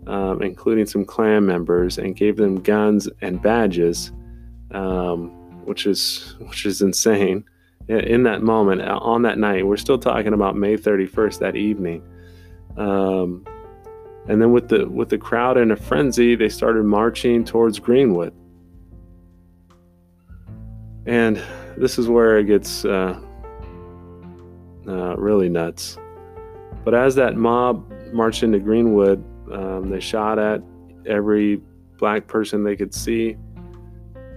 um, 0.06 0.42
including 0.42 0.86
some 0.86 1.04
Klan 1.04 1.46
members, 1.46 1.98
and 1.98 2.16
gave 2.16 2.36
them 2.36 2.60
guns 2.60 3.08
and 3.20 3.40
badges, 3.40 4.12
um, 4.72 5.30
which 5.64 5.86
is 5.86 6.34
which 6.40 6.66
is 6.66 6.82
insane. 6.82 7.44
In 7.88 8.22
that 8.24 8.42
moment, 8.42 8.82
uh, 8.82 8.98
on 8.98 9.22
that 9.22 9.38
night, 9.38 9.66
we're 9.66 9.76
still 9.76 9.98
talking 9.98 10.32
about 10.32 10.56
May 10.56 10.76
31st 10.76 11.40
that 11.40 11.56
evening. 11.56 12.02
Um, 12.76 13.44
and 14.28 14.40
then 14.40 14.52
with 14.52 14.68
the 14.68 14.88
with 14.88 15.08
the 15.08 15.18
crowd 15.18 15.56
in 15.56 15.70
a 15.70 15.76
frenzy, 15.76 16.34
they 16.34 16.48
started 16.48 16.84
marching 16.84 17.44
towards 17.44 17.78
Greenwood. 17.78 18.32
And 21.06 21.42
this 21.76 21.98
is 21.98 22.08
where 22.08 22.38
it 22.38 22.44
gets 22.44 22.84
uh, 22.84 23.18
uh, 24.86 25.16
really 25.16 25.48
nuts. 25.48 25.98
But 26.84 26.94
as 26.94 27.14
that 27.16 27.36
mob 27.36 27.92
marched 28.12 28.44
into 28.44 28.60
Greenwood, 28.60 29.24
um, 29.52 29.90
they 29.90 30.00
shot 30.00 30.38
at 30.38 30.62
every 31.06 31.60
black 31.98 32.28
person 32.28 32.62
they 32.62 32.76
could 32.76 32.94
see. 32.94 33.36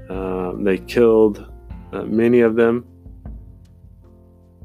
Um, 0.10 0.64
they 0.64 0.78
killed 0.80 1.52
uh, 1.94 2.04
many 2.04 2.42
of 2.42 2.56
them. 2.56 2.86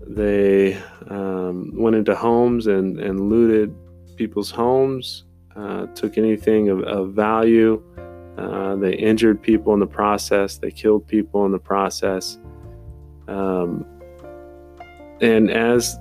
They 0.07 0.81
um, 1.09 1.73
went 1.75 1.97
into 1.97 2.15
homes 2.15 2.67
and, 2.67 2.99
and 2.99 3.29
looted 3.29 3.75
people's 4.21 4.51
homes, 4.51 5.25
uh, 5.57 5.87
took 5.95 6.19
anything 6.19 6.69
of, 6.69 6.83
of 6.83 7.15
value. 7.15 7.83
Uh, 8.37 8.77
they 8.77 8.93
injured 8.93 9.41
people 9.43 9.73
in 9.73 9.81
the 9.81 9.87
process. 9.87 10.59
They 10.59 10.71
killed 10.71 11.07
people 11.07 11.47
in 11.47 11.53
the 11.53 11.59
process. 11.59 12.39
Um, 13.29 13.87
and 15.23 15.51
as 15.51 15.99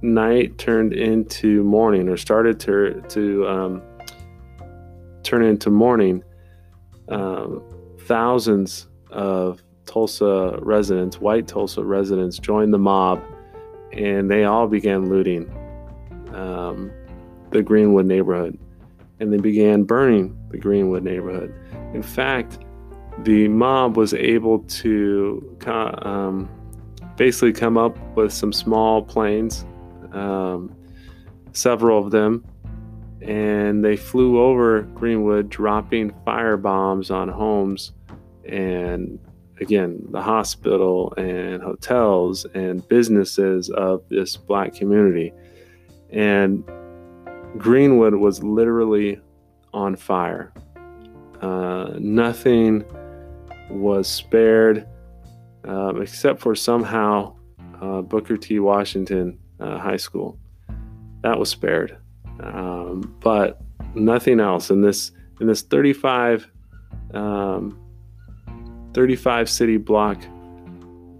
night 0.00 0.56
turned 0.56 0.94
into 0.94 1.62
morning 1.64 2.08
or 2.08 2.16
started 2.16 2.58
to 2.60 3.02
to 3.10 3.46
um, 3.46 3.82
turn 5.22 5.42
into 5.42 5.68
morning, 5.68 6.24
um, 7.10 7.62
thousands 8.06 8.88
of 9.10 9.62
Tulsa 9.84 10.58
residents, 10.62 11.20
white 11.20 11.46
Tulsa 11.46 11.84
residents, 11.84 12.38
joined 12.38 12.72
the 12.72 12.78
mob, 12.78 13.22
and 13.92 14.30
they 14.30 14.44
all 14.44 14.66
began 14.66 15.10
looting 15.10 15.44
um, 16.34 16.90
the 17.50 17.62
Greenwood 17.62 18.06
neighborhood, 18.06 18.58
and 19.18 19.32
they 19.32 19.38
began 19.38 19.84
burning 19.84 20.36
the 20.50 20.58
Greenwood 20.58 21.02
neighborhood. 21.02 21.54
In 21.94 22.02
fact, 22.02 22.58
the 23.24 23.48
mob 23.48 23.96
was 23.96 24.14
able 24.14 24.60
to 24.60 25.56
um, 25.66 26.48
basically 27.16 27.52
come 27.52 27.76
up 27.76 27.96
with 28.16 28.32
some 28.32 28.52
small 28.52 29.02
planes 29.02 29.64
um, 30.12 30.74
several 31.52 32.04
of 32.04 32.10
them, 32.10 32.44
and 33.20 33.84
they 33.84 33.96
flew 33.96 34.40
over 34.40 34.82
Greenwood, 34.82 35.50
dropping 35.50 36.14
fire 36.24 36.56
bombs 36.56 37.10
on 37.10 37.28
homes 37.28 37.92
and 38.48 39.18
again 39.60 40.02
the 40.10 40.22
hospital 40.22 41.12
and 41.18 41.62
hotels 41.62 42.46
and 42.54 42.86
businesses 42.88 43.68
of 43.70 44.02
this 44.08 44.36
black 44.36 44.74
community. 44.74 45.32
And 46.12 46.64
Greenwood 47.56 48.14
was 48.14 48.42
literally 48.42 49.20
on 49.72 49.96
fire. 49.96 50.52
Uh, 51.40 51.94
nothing 51.98 52.84
was 53.70 54.08
spared 54.08 54.86
um, 55.64 56.02
except 56.02 56.40
for 56.40 56.54
somehow 56.54 57.34
uh, 57.80 58.02
Booker 58.02 58.36
T. 58.36 58.58
Washington 58.60 59.38
uh, 59.58 59.78
high 59.78 59.96
school. 59.96 60.38
That 61.22 61.38
was 61.38 61.50
spared, 61.50 61.98
um, 62.40 63.14
but 63.20 63.60
nothing 63.94 64.40
else 64.40 64.70
in 64.70 64.80
this 64.80 65.12
in 65.40 65.46
this 65.46 65.62
35 65.62 66.50
um, 67.12 67.78
35 68.94 69.50
city 69.50 69.76
block 69.76 70.22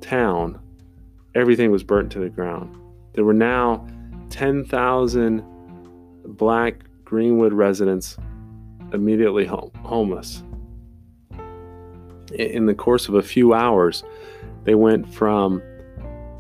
town. 0.00 0.58
Everything 1.34 1.70
was 1.70 1.84
burnt 1.84 2.10
to 2.12 2.18
the 2.18 2.28
ground. 2.28 2.76
There 3.12 3.24
were 3.24 3.34
now 3.34 3.86
10,000 4.30 5.44
black 6.24 6.84
Greenwood 7.04 7.52
residents 7.52 8.16
immediately 8.92 9.44
home, 9.44 9.70
homeless. 9.82 10.42
In 12.32 12.66
the 12.66 12.74
course 12.74 13.08
of 13.08 13.14
a 13.14 13.22
few 13.22 13.52
hours, 13.52 14.04
they 14.64 14.76
went 14.76 15.12
from 15.12 15.62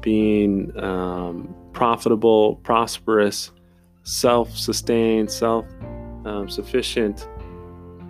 being 0.00 0.76
um, 0.78 1.54
profitable, 1.72 2.56
prosperous, 2.56 3.50
self 4.04 4.56
sustained, 4.56 5.30
self 5.30 5.66
um, 6.24 6.48
sufficient 6.48 7.28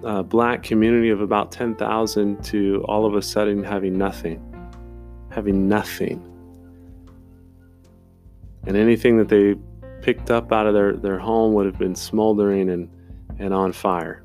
uh, 0.05 0.23
black 0.23 0.63
community 0.63 1.11
of 1.11 1.21
about 1.21 1.53
10,000 1.53 2.45
to 2.45 2.85
all 2.87 3.07
of 3.07 3.15
a 3.15 3.23
sudden 3.23 3.63
having 3.63 3.97
nothing. 3.97 4.43
Having 5.31 5.69
nothing. 5.69 6.27
And 8.67 8.77
anything 8.77 9.17
that 9.19 9.29
they 9.29 9.55
picked 10.02 10.30
up 10.30 10.52
out 10.52 10.66
of 10.66 10.75
their, 10.75 10.95
their 10.95 11.19
home 11.19 11.52
would 11.54 11.66
have 11.66 11.78
been 11.78 11.95
smoldering 11.95 12.71
and, 12.71 12.88
and 13.38 13.52
on 13.52 13.73
fire. 13.73 14.23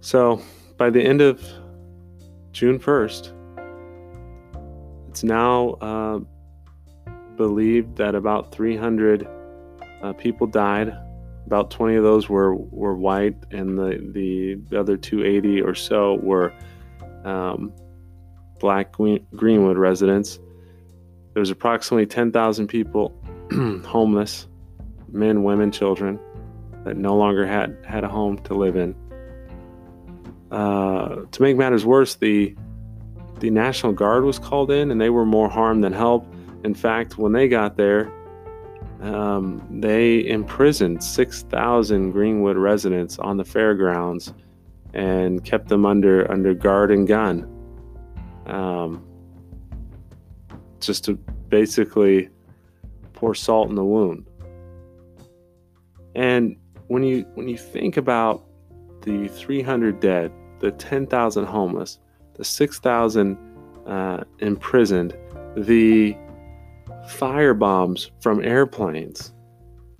So 0.00 0.42
by 0.76 0.90
the 0.90 1.00
end 1.00 1.20
of 1.20 1.40
June 2.52 2.78
1st, 2.78 3.32
it's 5.08 5.22
now 5.22 5.70
uh, 5.80 6.20
believed 7.36 7.96
that 7.96 8.14
about 8.14 8.52
300 8.52 9.28
uh, 10.02 10.12
people 10.14 10.46
died. 10.46 10.96
About 11.46 11.70
20 11.70 11.96
of 11.96 12.02
those 12.02 12.28
were, 12.28 12.54
were 12.54 12.96
white, 12.96 13.36
and 13.50 13.78
the, 13.78 14.10
the, 14.12 14.54
the 14.70 14.80
other 14.80 14.96
280 14.96 15.60
or 15.62 15.74
so 15.74 16.14
were 16.22 16.52
um, 17.24 17.72
black 18.62 18.92
Greenwood 18.92 19.76
residents. 19.76 20.38
There 21.34 21.40
was 21.40 21.50
approximately 21.50 22.06
10,000 22.06 22.68
people 22.68 23.12
homeless, 23.84 24.46
men, 25.10 25.42
women, 25.42 25.70
children, 25.70 26.18
that 26.84 26.96
no 26.96 27.14
longer 27.14 27.46
had, 27.46 27.76
had 27.86 28.04
a 28.04 28.08
home 28.08 28.38
to 28.44 28.54
live 28.54 28.76
in. 28.76 28.94
Uh, 30.50 31.26
to 31.30 31.42
make 31.42 31.56
matters 31.56 31.84
worse, 31.84 32.14
the 32.14 32.56
the 33.40 33.50
National 33.50 33.92
Guard 33.92 34.22
was 34.22 34.38
called 34.38 34.70
in, 34.70 34.92
and 34.92 35.00
they 35.00 35.10
were 35.10 35.26
more 35.26 35.48
harm 35.48 35.80
than 35.80 35.92
help. 35.92 36.24
In 36.62 36.74
fact, 36.74 37.18
when 37.18 37.32
they 37.32 37.48
got 37.48 37.76
there, 37.76 38.12
um, 39.00 39.66
they 39.68 40.24
imprisoned 40.28 41.02
6,000 41.02 42.12
Greenwood 42.12 42.56
residents 42.56 43.18
on 43.18 43.38
the 43.38 43.44
fairgrounds 43.44 44.32
and 44.94 45.44
kept 45.44 45.68
them 45.68 45.84
under 45.84 46.30
under 46.30 46.54
guard 46.54 46.92
and 46.92 47.08
gun, 47.08 47.48
um, 48.46 49.04
just 50.80 51.04
to 51.04 51.14
basically 51.48 52.28
pour 53.12 53.34
salt 53.34 53.68
in 53.68 53.74
the 53.74 53.84
wound. 53.84 54.26
And 56.14 56.56
when 56.88 57.02
you 57.02 57.24
when 57.34 57.48
you 57.48 57.56
think 57.56 57.96
about 57.96 58.44
the 59.02 59.28
300 59.28 60.00
dead, 60.00 60.32
the 60.60 60.70
10,000 60.72 61.44
homeless, 61.44 61.98
the 62.34 62.44
6,000 62.44 63.36
uh, 63.86 64.24
imprisoned, 64.38 65.16
the 65.56 66.16
fire 67.08 67.54
bombs 67.54 68.10
from 68.20 68.44
airplanes 68.44 69.32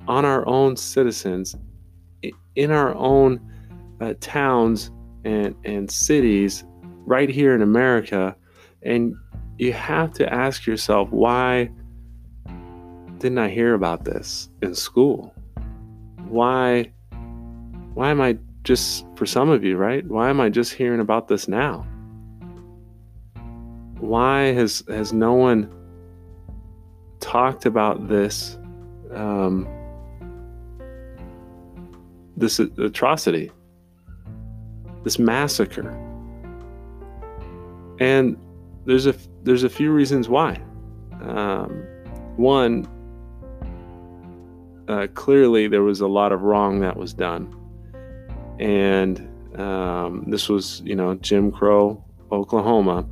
on 0.06 0.24
our 0.24 0.46
own 0.46 0.76
citizens, 0.76 1.56
in 2.54 2.70
our 2.70 2.94
own 2.94 3.40
uh, 4.00 4.14
towns 4.20 4.90
and, 5.24 5.54
and 5.64 5.90
cities 5.90 6.64
right 7.06 7.28
here 7.28 7.54
in 7.54 7.62
America. 7.62 8.36
And 8.82 9.14
you 9.58 9.72
have 9.72 10.12
to 10.14 10.32
ask 10.32 10.66
yourself, 10.66 11.10
why 11.10 11.70
didn't 13.18 13.38
I 13.38 13.48
hear 13.48 13.74
about 13.74 14.04
this 14.04 14.48
in 14.62 14.74
school? 14.74 15.34
Why 16.28 16.92
why 17.94 18.10
am 18.10 18.20
I 18.20 18.38
just 18.64 19.06
for 19.16 19.26
some 19.26 19.50
of 19.50 19.62
you, 19.62 19.76
right? 19.76 20.04
Why 20.06 20.30
am 20.30 20.40
I 20.40 20.48
just 20.48 20.72
hearing 20.72 21.00
about 21.00 21.28
this 21.28 21.46
now? 21.46 21.86
Why 23.98 24.52
has 24.52 24.82
has 24.88 25.12
no 25.12 25.34
one 25.34 25.70
talked 27.20 27.66
about 27.66 28.08
this 28.08 28.58
um, 29.14 29.68
this 32.36 32.58
atrocity, 32.58 33.50
this 35.04 35.18
massacre. 35.18 36.11
And 38.02 38.36
there's 38.84 39.06
a 39.06 39.14
there's 39.44 39.62
a 39.62 39.68
few 39.68 39.92
reasons 39.92 40.28
why. 40.28 40.60
Um, 41.20 41.84
one, 42.36 42.88
uh, 44.88 45.06
clearly 45.14 45.68
there 45.68 45.84
was 45.84 46.00
a 46.00 46.08
lot 46.08 46.32
of 46.32 46.42
wrong 46.42 46.80
that 46.80 46.96
was 46.96 47.14
done, 47.14 47.54
and 48.58 49.20
um, 49.56 50.24
this 50.26 50.48
was 50.48 50.82
you 50.84 50.96
know 50.96 51.14
Jim 51.14 51.52
Crow, 51.52 52.04
Oklahoma. 52.32 53.06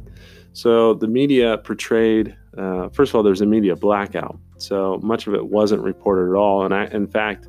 So 0.54 0.94
the 0.94 1.06
media 1.06 1.58
portrayed 1.58 2.36
uh, 2.58 2.88
first 2.88 3.10
of 3.10 3.14
all, 3.14 3.22
there's 3.22 3.40
a 3.40 3.46
media 3.46 3.76
blackout. 3.76 4.36
So 4.58 4.98
much 5.02 5.26
of 5.26 5.34
it 5.34 5.46
wasn't 5.46 5.82
reported 5.82 6.30
at 6.30 6.36
all. 6.36 6.64
And 6.64 6.74
I, 6.74 6.86
in 6.86 7.06
fact, 7.06 7.46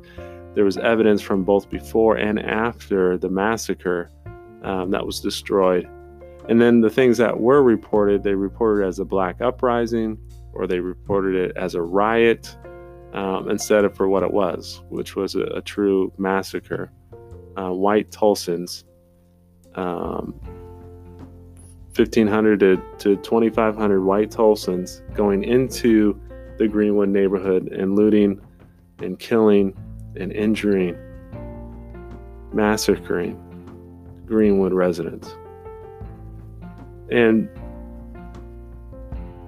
there 0.54 0.64
was 0.64 0.76
evidence 0.78 1.20
from 1.20 1.42
both 1.44 1.68
before 1.68 2.16
and 2.16 2.38
after 2.38 3.18
the 3.18 3.28
massacre 3.28 4.10
um, 4.62 4.90
that 4.90 5.04
was 5.04 5.18
destroyed. 5.20 5.88
And 6.48 6.60
then 6.60 6.80
the 6.80 6.90
things 6.90 7.18
that 7.18 7.40
were 7.40 7.62
reported, 7.62 8.24
they 8.24 8.34
reported 8.34 8.86
as 8.86 8.98
a 8.98 9.04
black 9.04 9.40
uprising 9.40 10.18
or 10.52 10.66
they 10.66 10.80
reported 10.80 11.34
it 11.34 11.56
as 11.56 11.74
a 11.74 11.82
riot 11.82 12.56
um, 13.12 13.48
instead 13.48 13.84
of 13.84 13.94
for 13.94 14.08
what 14.08 14.22
it 14.22 14.32
was, 14.32 14.82
which 14.88 15.16
was 15.16 15.34
a, 15.34 15.42
a 15.42 15.62
true 15.62 16.12
massacre. 16.18 16.90
Uh, 17.56 17.70
white 17.70 18.10
Tulsans 18.10 18.84
um, 19.74 20.34
1,500 21.94 22.60
to, 22.60 22.82
to 22.98 23.16
2,500 23.16 24.02
white 24.02 24.30
Tulsans 24.30 25.02
going 25.14 25.44
into 25.44 26.18
the 26.58 26.66
Greenwood 26.66 27.10
neighborhood 27.10 27.68
and 27.68 27.96
looting 27.96 28.40
and 29.00 29.18
killing 29.18 29.74
and 30.16 30.32
injuring, 30.32 30.96
massacring 32.52 33.38
Greenwood 34.26 34.72
residents. 34.72 35.36
And 37.12 37.48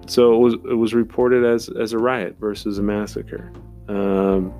so 0.06 0.34
it 0.34 0.38
was 0.38 0.54
it 0.54 0.74
was 0.74 0.94
reported 0.94 1.44
as 1.44 1.68
as 1.68 1.92
a 1.92 1.98
riot 1.98 2.36
versus 2.38 2.78
a 2.78 2.82
massacre. 2.82 3.52
Um, 3.88 4.52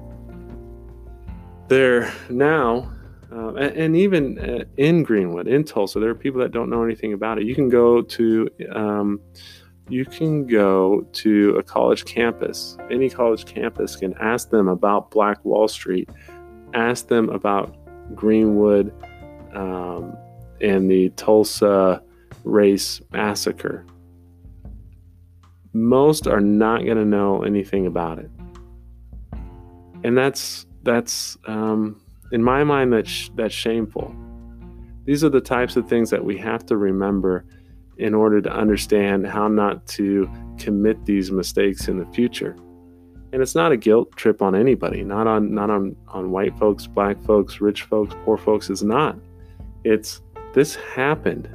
there 1.69 2.13
now 2.31 2.91
uh, 3.35 3.55
and, 3.55 3.77
and, 3.77 3.97
even 3.97 4.39
uh, 4.39 4.65
in 4.77 5.03
Greenwood, 5.03 5.49
in 5.49 5.65
Tulsa, 5.65 5.99
there 5.99 6.11
are 6.11 6.15
people 6.15 6.41
that 6.41 6.53
don't 6.53 6.71
know 6.71 6.85
anything 6.85 7.15
about 7.15 7.39
it. 7.39 7.45
You 7.45 7.55
can 7.55 7.69
go 7.69 8.01
to 8.01 8.49
um, 8.73 9.21
you 9.89 10.05
can 10.05 10.47
go 10.47 11.05
to 11.13 11.57
a 11.57 11.63
college 11.63 12.05
campus. 12.05 12.77
Any 12.93 13.11
college 13.11 13.45
campus 13.45 13.97
can 13.97 14.15
ask 14.15 14.51
them 14.51 14.69
about 14.69 15.11
Black 15.11 15.45
Wall 15.45 15.67
Street, 15.67 16.09
ask 16.75 17.09
them 17.09 17.29
about 17.31 17.77
Greenwood 18.15 18.95
um, 19.53 20.17
and 20.61 20.89
the 20.89 21.09
Tulsa 21.11 22.04
race 22.45 23.01
massacre. 23.13 23.85
Most 25.73 26.27
are 26.27 26.41
not 26.41 26.85
going 26.85 26.99
to 26.99 27.05
know 27.05 27.43
anything 27.43 27.87
about 27.87 28.21
it, 28.21 28.31
and 30.05 30.17
that's 30.17 30.67
that's 30.83 31.37
um, 31.47 32.01
in 32.35 32.43
my 32.43 32.65
mind, 32.65 32.93
that's, 32.93 33.31
that's 33.37 33.55
shameful. 33.55 34.15
These 35.05 35.23
are 35.23 35.29
the 35.29 35.41
types 35.41 35.77
of 35.77 35.89
things 35.89 36.11
that 36.11 36.25
we 36.25 36.37
have 36.39 36.67
to 36.67 36.77
remember 36.77 37.45
in 37.97 38.13
order 38.13 38.41
to 38.41 38.51
understand 38.51 39.25
how 39.25 39.47
not 39.47 39.87
to 39.87 40.29
commit 40.59 41.05
these 41.05 41.31
mistakes 41.31 41.87
in 41.87 41.99
the 41.99 42.07
future. 42.07 42.57
And 43.33 43.41
it's 43.41 43.55
not 43.55 43.71
a 43.71 43.77
guilt 43.77 44.17
trip 44.17 44.43
on 44.43 44.57
anybody, 44.57 45.05
not 45.05 45.29
on 45.29 45.55
not 45.55 45.71
on, 45.71 45.95
on 46.09 46.33
white 46.33 46.59
folks, 46.59 46.89
black 46.89 47.23
folks, 47.23 47.61
rich 47.61 47.83
folks, 47.83 48.15
poor 48.25 48.37
folks. 48.37 48.69
It's 48.69 48.83
not. 48.83 49.17
It's 49.85 50.21
this 50.55 50.75
happened. 50.75 51.49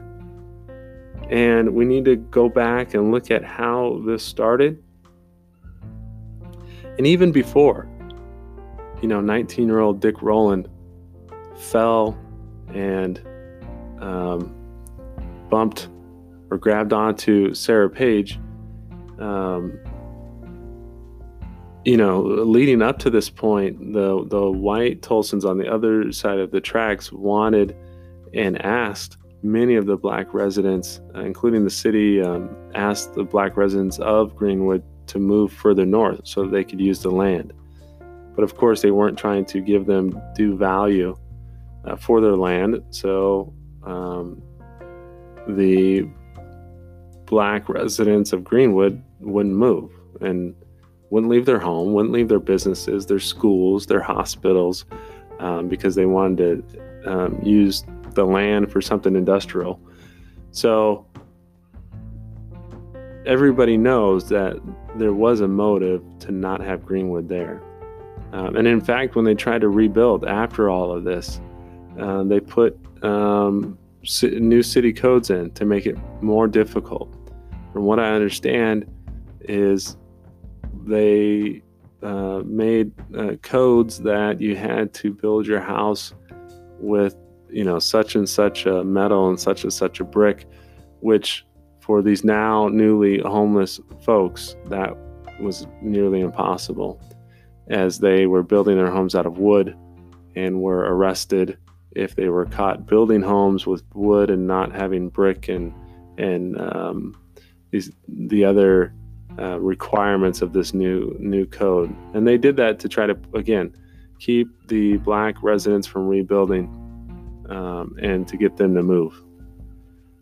And 1.29 1.73
we 1.75 1.85
need 1.85 2.05
to 2.05 2.15
go 2.15 2.49
back 2.49 2.93
and 2.93 3.11
look 3.11 3.29
at 3.31 3.43
how 3.43 4.01
this 4.05 4.23
started. 4.23 4.81
And 6.97 7.05
even 7.05 7.31
before, 7.31 7.87
you 9.01 9.07
know, 9.07 9.21
19 9.21 9.67
year 9.67 9.79
old 9.79 9.99
Dick 9.99 10.21
Rowland 10.21 10.67
fell 11.55 12.17
and 12.73 13.21
um, 13.99 14.55
bumped 15.49 15.89
or 16.49 16.57
grabbed 16.57 16.93
onto 16.93 17.53
Sarah 17.53 17.89
Page. 17.89 18.39
Um, 19.19 19.79
you 21.85 21.97
know, 21.97 22.21
leading 22.21 22.81
up 22.81 22.99
to 22.99 23.09
this 23.09 23.29
point, 23.29 23.93
the 23.93 24.25
the 24.27 24.51
white 24.51 25.01
Tulsans 25.01 25.45
on 25.45 25.57
the 25.57 25.71
other 25.71 26.11
side 26.11 26.39
of 26.39 26.51
the 26.51 26.61
tracks 26.61 27.11
wanted 27.11 27.75
and 28.33 28.61
asked 28.61 29.17
many 29.41 29.75
of 29.75 29.85
the 29.85 29.97
black 29.97 30.33
residents, 30.33 31.01
uh, 31.15 31.21
including 31.21 31.63
the 31.63 31.69
city, 31.69 32.21
um, 32.21 32.55
asked 32.75 33.13
the 33.13 33.23
black 33.23 33.57
residents 33.57 33.99
of 33.99 34.35
Greenwood 34.35 34.83
to 35.07 35.19
move 35.19 35.51
further 35.51 35.85
north 35.85 36.21
so 36.23 36.45
they 36.45 36.63
could 36.63 36.79
use 36.79 37.01
the 37.01 37.09
land. 37.09 37.53
But 38.35 38.43
of 38.43 38.55
course, 38.55 38.81
they 38.81 38.91
weren't 38.91 39.17
trying 39.17 39.45
to 39.45 39.59
give 39.59 39.85
them 39.85 40.21
due 40.35 40.55
value 40.55 41.15
uh, 41.85 41.95
for 41.95 42.21
their 42.21 42.35
land. 42.35 42.81
So 42.91 43.53
um, 43.83 44.41
the 45.47 46.07
black 47.25 47.69
residents 47.69 48.33
of 48.33 48.43
Greenwood 48.43 49.01
wouldn't 49.19 49.55
move 49.55 49.91
and 50.21 50.55
wouldn't 51.09 51.31
leave 51.31 51.45
their 51.45 51.59
home, 51.59 51.93
wouldn't 51.93 52.13
leave 52.13 52.27
their 52.27 52.39
businesses, 52.39 53.05
their 53.05 53.19
schools, 53.19 53.87
their 53.87 54.01
hospitals, 54.01 54.85
um, 55.39 55.67
because 55.67 55.95
they 55.95 56.05
wanted 56.05 56.67
to 56.69 57.11
um, 57.11 57.39
use 57.41 57.83
the 58.15 58.25
land 58.25 58.71
for 58.71 58.81
something 58.81 59.15
industrial. 59.15 59.79
So 60.51 61.05
everybody 63.25 63.77
knows 63.77 64.27
that 64.29 64.59
there 64.95 65.13
was 65.13 65.41
a 65.41 65.47
motive 65.47 66.03
to 66.19 66.31
not 66.31 66.61
have 66.61 66.85
Greenwood 66.85 67.29
there. 67.29 67.61
Um, 68.31 68.55
and 68.55 68.67
in 68.67 68.81
fact, 68.81 69.15
when 69.15 69.25
they 69.25 69.35
tried 69.35 69.61
to 69.61 69.69
rebuild 69.69 70.25
after 70.25 70.69
all 70.69 70.91
of 70.91 71.03
this, 71.03 71.39
uh, 71.99 72.23
they 72.23 72.39
put 72.39 72.77
um, 73.03 73.77
new 74.23 74.63
city 74.63 74.93
codes 74.93 75.29
in 75.29 75.51
to 75.51 75.65
make 75.65 75.85
it 75.85 75.97
more 76.21 76.47
difficult. 76.47 77.13
From 77.73 77.83
what 77.83 77.99
I 77.99 78.11
understand, 78.11 78.85
is 79.41 79.97
they 80.85 81.61
uh, 82.03 82.41
made 82.45 82.91
uh, 83.17 83.35
codes 83.41 83.99
that 83.99 84.39
you 84.39 84.55
had 84.55 84.93
to 84.93 85.11
build 85.11 85.47
your 85.47 85.59
house 85.59 86.13
with, 86.79 87.15
you 87.51 87.63
know, 87.63 87.79
such 87.79 88.15
and 88.15 88.27
such 88.27 88.65
a 88.65 88.83
metal 88.83 89.29
and 89.29 89.39
such 89.39 89.63
and 89.63 89.73
such 89.73 89.99
a 89.99 90.03
brick, 90.03 90.45
which 90.99 91.45
for 91.79 92.01
these 92.01 92.23
now 92.23 92.67
newly 92.67 93.19
homeless 93.19 93.79
folks, 94.03 94.55
that 94.67 94.95
was 95.39 95.65
nearly 95.81 96.21
impossible 96.21 97.01
as 97.69 97.99
they 97.99 98.25
were 98.25 98.43
building 98.43 98.77
their 98.77 98.91
homes 98.91 99.15
out 99.15 99.25
of 99.25 99.37
wood 99.37 99.75
and 100.35 100.61
were 100.61 100.79
arrested 100.79 101.57
if 101.95 102.15
they 102.15 102.29
were 102.29 102.45
caught 102.45 102.85
building 102.85 103.21
homes 103.21 103.65
with 103.65 103.83
wood 103.93 104.29
and 104.29 104.47
not 104.47 104.71
having 104.71 105.09
brick 105.09 105.47
and 105.49 105.73
and 106.17 106.59
um, 106.59 107.15
these 107.71 107.91
the 108.07 108.43
other 108.43 108.93
uh, 109.39 109.59
requirements 109.59 110.41
of 110.41 110.53
this 110.53 110.73
new 110.73 111.15
new 111.19 111.45
code. 111.45 111.95
And 112.13 112.27
they 112.27 112.37
did 112.37 112.57
that 112.57 112.79
to 112.79 112.89
try 112.89 113.05
to 113.07 113.17
again 113.33 113.75
keep 114.19 114.49
the 114.67 114.97
black 114.97 115.41
residents 115.41 115.87
from 115.87 116.07
rebuilding 116.07 116.67
um, 117.49 117.95
and 118.01 118.27
to 118.27 118.37
get 118.37 118.57
them 118.57 118.75
to 118.75 118.83
move. 118.83 119.23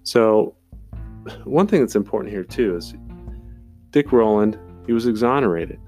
So 0.04 0.56
one 1.44 1.68
thing 1.68 1.82
that's 1.82 1.96
important 1.96 2.34
here 2.34 2.44
too 2.44 2.76
is 2.76 2.96
Dick 3.92 4.12
Rowland. 4.12 4.58
He 4.86 4.94
was 4.94 5.06
exonerated. 5.06 5.80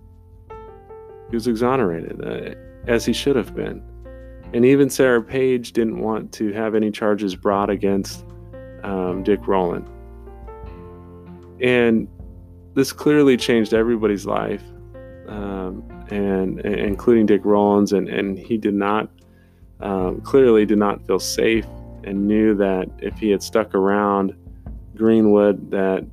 He 1.29 1.35
was 1.35 1.47
exonerated 1.47 2.21
uh, 2.23 2.55
as 2.89 3.05
he 3.05 3.13
should 3.13 3.35
have 3.35 3.55
been. 3.55 3.83
And 4.53 4.65
even 4.65 4.89
Sarah 4.89 5.21
Page 5.21 5.73
didn't 5.73 5.99
want 5.99 6.31
to 6.33 6.51
have 6.53 6.73
any 6.73 6.89
charges 6.89 7.35
brought 7.35 7.69
against 7.69 8.25
um, 8.83 9.23
Dick 9.23 9.47
Rowland. 9.47 9.87
And 11.61 12.07
this 12.73 12.91
clearly 12.91 13.37
changed 13.37 13.73
everybody's 13.73 14.25
life, 14.25 14.63
um, 15.27 15.83
and, 16.09 16.59
and, 16.61 16.79
including 16.79 17.25
Dick 17.27 17.41
Rowland's. 17.43 17.93
And, 17.93 18.09
and 18.09 18.39
he 18.39 18.57
did 18.57 18.73
not, 18.73 19.09
um, 19.79 20.21
clearly 20.21 20.65
did 20.65 20.77
not 20.77 21.05
feel 21.05 21.19
safe 21.19 21.65
and 22.03 22.27
knew 22.27 22.55
that 22.55 22.89
if 22.99 23.17
he 23.17 23.29
had 23.29 23.43
stuck 23.43 23.75
around 23.75 24.33
Greenwood, 24.95 25.71
that 25.71 26.05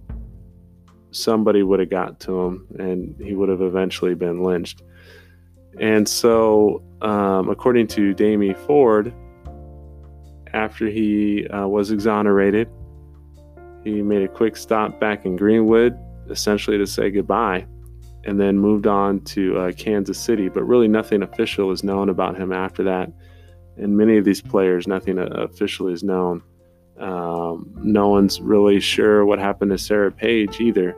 somebody 1.10 1.62
would 1.62 1.80
have 1.80 1.90
got 1.90 2.20
to 2.20 2.40
him 2.42 2.66
and 2.78 3.14
he 3.20 3.34
would 3.34 3.48
have 3.48 3.62
eventually 3.62 4.14
been 4.14 4.42
lynched. 4.42 4.82
And 5.80 6.08
so, 6.08 6.82
um, 7.02 7.48
according 7.48 7.88
to 7.88 8.14
Damie 8.14 8.54
Ford, 8.54 9.12
after 10.52 10.86
he 10.86 11.46
uh, 11.48 11.66
was 11.66 11.90
exonerated, 11.90 12.68
he 13.84 14.02
made 14.02 14.22
a 14.22 14.28
quick 14.28 14.56
stop 14.56 14.98
back 14.98 15.24
in 15.24 15.36
Greenwood, 15.36 15.96
essentially 16.30 16.78
to 16.78 16.86
say 16.86 17.10
goodbye, 17.10 17.66
and 18.24 18.40
then 18.40 18.58
moved 18.58 18.86
on 18.86 19.20
to 19.20 19.56
uh, 19.58 19.72
Kansas 19.72 20.18
City. 20.18 20.48
But 20.48 20.64
really, 20.64 20.88
nothing 20.88 21.22
official 21.22 21.70
is 21.70 21.84
known 21.84 22.08
about 22.08 22.36
him 22.36 22.52
after 22.52 22.82
that. 22.84 23.12
And 23.76 23.96
many 23.96 24.16
of 24.16 24.24
these 24.24 24.40
players, 24.40 24.86
nothing 24.86 25.18
officially 25.18 25.92
is 25.92 26.02
known. 26.02 26.42
Um, 26.98 27.70
no 27.76 28.08
one's 28.08 28.40
really 28.40 28.80
sure 28.80 29.26
what 29.26 29.38
happened 29.38 29.70
to 29.70 29.78
Sarah 29.78 30.12
Page 30.12 30.60
either. 30.60 30.96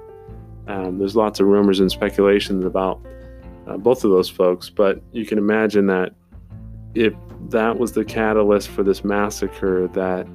Um, 0.69 0.99
there's 0.99 1.17
lots 1.17 1.41
of 1.41 1.47
rumors 1.47 1.81
and 1.81 1.91
speculations 1.91 2.65
about 2.65 3.05
uh, 3.67 3.77
both 3.77 4.05
of 4.05 4.11
those 4.11 4.29
folks. 4.29 4.71
But 4.71 5.03
you 5.13 5.27
can 5.27 5.39
imagine 5.39 5.87
that 5.87 6.15
if 6.95 7.15
that 7.51 7.79
was 7.79 7.93
the 7.93 8.05
catalyst 8.05 8.69
for 8.69 8.83
this 8.83 9.05
massacre, 9.05 9.89
that 9.89 10.27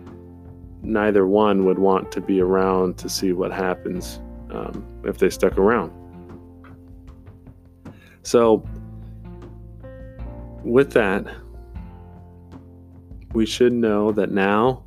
neither 0.82 1.26
one 1.26 1.66
would 1.66 1.80
want 1.80 2.12
to 2.12 2.22
be 2.22 2.42
around 2.42 2.98
to 2.98 3.10
see 3.10 3.32
what 3.32 3.52
happens 3.52 4.20
um, 4.52 4.86
if 5.06 5.18
they 5.18 5.30
stuck 5.30 5.58
around. 5.58 5.92
So, 8.24 8.66
with 10.64 10.94
that, 10.94 11.26
we 13.34 13.46
should 13.46 13.74
know 13.74 14.12
that 14.12 14.32
now 14.32 14.84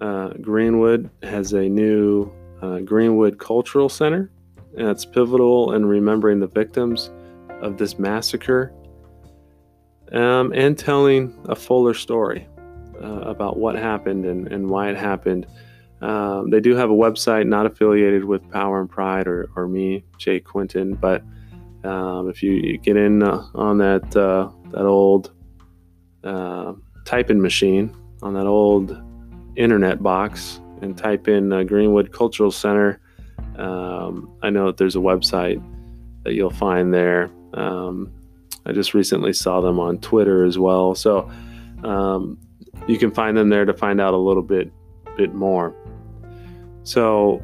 uh, 0.00 0.28
Greenwood 0.40 1.10
has 1.22 1.52
a 1.52 1.68
new 1.68 2.30
uh, 2.62 2.80
Greenwood 2.80 3.38
Cultural 3.38 3.88
Center, 3.88 4.30
and 4.76 4.88
it's 4.88 5.04
pivotal 5.04 5.72
in 5.72 5.86
remembering 5.86 6.40
the 6.40 6.46
victims 6.46 7.10
of 7.62 7.78
this 7.78 7.98
massacre 7.98 8.72
um, 10.12 10.52
and 10.54 10.78
telling 10.78 11.34
a 11.48 11.56
fuller 11.56 11.94
story 11.94 12.46
uh, 13.02 13.20
about 13.20 13.56
what 13.56 13.74
happened 13.74 14.24
and, 14.24 14.48
and 14.48 14.68
why 14.68 14.90
it 14.90 14.96
happened. 14.96 15.46
Um, 16.02 16.50
they 16.50 16.60
do 16.60 16.76
have 16.76 16.90
a 16.90 16.94
website 16.94 17.46
not 17.46 17.64
affiliated 17.64 18.24
with 18.24 18.48
Power 18.50 18.80
and 18.80 18.90
Pride 18.90 19.26
or, 19.26 19.48
or 19.56 19.66
me, 19.66 20.04
Jay 20.18 20.40
Quinton, 20.40 20.94
but 20.94 21.22
um, 21.84 22.28
if 22.28 22.42
you 22.42 22.76
get 22.78 22.96
in 22.96 23.22
uh, 23.22 23.46
on 23.54 23.78
that 23.78 24.14
uh, 24.14 24.50
that 24.72 24.84
old 24.84 25.32
uh, 26.22 26.74
typing 27.06 27.40
machine 27.40 27.96
on 28.20 28.34
that 28.34 28.46
old 28.46 29.00
internet 29.56 30.02
box 30.02 30.60
and 30.82 30.98
type 30.98 31.28
in 31.28 31.52
uh, 31.52 31.62
Greenwood 31.62 32.12
Cultural 32.12 32.50
Center, 32.50 33.00
um, 33.56 34.36
I 34.42 34.50
know 34.50 34.66
that 34.66 34.76
there's 34.76 34.96
a 34.96 35.00
website 35.00 35.62
that 36.24 36.34
you'll 36.34 36.50
find 36.50 36.92
there. 36.92 37.30
Um, 37.54 38.12
I 38.66 38.72
just 38.72 38.92
recently 38.92 39.32
saw 39.32 39.60
them 39.60 39.78
on 39.78 39.98
Twitter 39.98 40.44
as 40.44 40.58
well. 40.58 40.94
So 40.94 41.30
um, 41.84 42.38
you 42.86 42.98
can 42.98 43.10
find 43.10 43.36
them 43.36 43.48
there 43.48 43.64
to 43.64 43.72
find 43.72 44.00
out 44.00 44.12
a 44.12 44.18
little 44.18 44.42
bit 44.42 44.70
bit 45.16 45.32
more. 45.32 45.74
So 46.82 47.40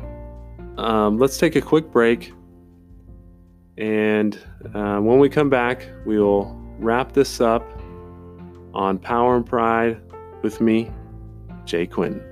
um, 0.77 1.19
let's 1.19 1.39
take 1.39 1.57
a 1.57 1.63
quick 1.63 1.91
break. 1.91 2.35
And 3.79 4.39
uh, 4.75 4.99
when 4.99 5.19
we 5.19 5.31
come 5.31 5.49
back, 5.49 5.89
we 6.05 6.19
will 6.19 6.55
wrap 6.79 7.13
this 7.13 7.41
up 7.41 7.82
on 8.75 8.99
Power 8.99 9.37
and 9.37 9.47
Pride 9.47 10.01
with 10.43 10.61
me, 10.61 10.91
Jay 11.65 11.87
Quinn. 11.87 12.32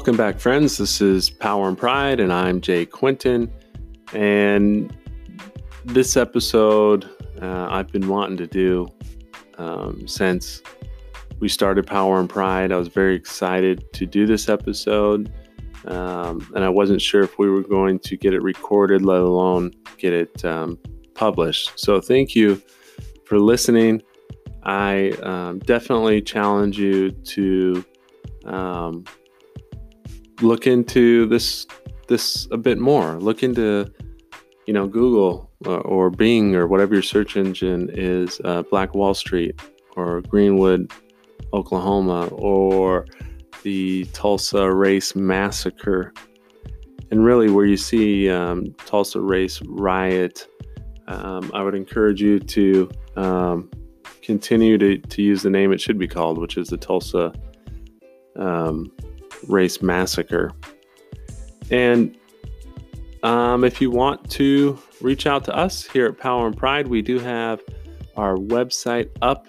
Welcome 0.00 0.16
back, 0.16 0.40
friends. 0.40 0.78
This 0.78 1.02
is 1.02 1.28
Power 1.28 1.68
and 1.68 1.76
Pride, 1.76 2.20
and 2.20 2.32
I'm 2.32 2.62
Jay 2.62 2.86
Quinton. 2.86 3.52
And 4.14 4.96
this 5.84 6.16
episode, 6.16 7.04
uh, 7.42 7.66
I've 7.68 7.88
been 7.88 8.08
wanting 8.08 8.38
to 8.38 8.46
do 8.46 8.88
um, 9.58 10.08
since 10.08 10.62
we 11.38 11.50
started 11.50 11.86
Power 11.86 12.18
and 12.18 12.30
Pride. 12.30 12.72
I 12.72 12.76
was 12.76 12.88
very 12.88 13.14
excited 13.14 13.92
to 13.92 14.06
do 14.06 14.26
this 14.26 14.48
episode, 14.48 15.30
um, 15.84 16.50
and 16.54 16.64
I 16.64 16.70
wasn't 16.70 17.02
sure 17.02 17.20
if 17.20 17.38
we 17.38 17.50
were 17.50 17.62
going 17.62 17.98
to 17.98 18.16
get 18.16 18.32
it 18.32 18.40
recorded, 18.40 19.04
let 19.04 19.20
alone 19.20 19.70
get 19.98 20.14
it 20.14 20.42
um, 20.46 20.78
published. 21.12 21.78
So, 21.78 22.00
thank 22.00 22.34
you 22.34 22.62
for 23.26 23.38
listening. 23.38 24.00
I 24.62 25.10
um, 25.22 25.58
definitely 25.58 26.22
challenge 26.22 26.78
you 26.78 27.10
to 27.10 27.84
um, 28.46 29.04
look 30.42 30.66
into 30.66 31.26
this 31.26 31.66
this 32.08 32.48
a 32.50 32.56
bit 32.56 32.78
more. 32.78 33.14
Look 33.14 33.42
into 33.42 33.90
you 34.66 34.72
know 34.72 34.86
Google 34.86 35.50
or, 35.66 35.78
uh, 35.78 35.80
or 35.80 36.10
Bing 36.10 36.54
or 36.54 36.66
whatever 36.66 36.94
your 36.94 37.02
search 37.02 37.36
engine 37.36 37.90
is, 37.92 38.40
uh, 38.44 38.62
Black 38.62 38.94
Wall 38.94 39.14
Street 39.14 39.60
or 39.96 40.20
Greenwood, 40.22 40.92
Oklahoma, 41.52 42.28
or 42.28 43.06
the 43.62 44.04
Tulsa 44.12 44.72
Race 44.72 45.14
Massacre, 45.14 46.12
and 47.10 47.24
really 47.24 47.50
where 47.50 47.66
you 47.66 47.76
see 47.76 48.30
um, 48.30 48.74
Tulsa 48.86 49.20
Race 49.20 49.60
Riot. 49.66 50.46
Um, 51.08 51.50
I 51.52 51.62
would 51.62 51.74
encourage 51.74 52.22
you 52.22 52.38
to 52.38 52.90
um, 53.16 53.68
continue 54.22 54.78
to, 54.78 54.98
to 54.98 55.22
use 55.22 55.42
the 55.42 55.50
name 55.50 55.72
it 55.72 55.80
should 55.80 55.98
be 55.98 56.06
called, 56.06 56.38
which 56.38 56.56
is 56.56 56.68
the 56.68 56.76
Tulsa 56.76 57.32
um, 58.36 58.92
race 59.48 59.82
massacre. 59.82 60.52
And 61.70 62.16
um, 63.22 63.64
if 63.64 63.80
you 63.80 63.90
want 63.90 64.30
to 64.32 64.78
reach 65.00 65.26
out 65.26 65.44
to 65.44 65.54
us 65.54 65.86
here 65.86 66.06
at 66.06 66.18
Power 66.18 66.46
and 66.46 66.56
Pride, 66.56 66.88
we 66.88 67.02
do 67.02 67.18
have 67.18 67.60
our 68.16 68.36
website 68.36 69.10
up 69.22 69.46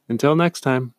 Until 0.09 0.35
next 0.35 0.61
time. 0.61 0.93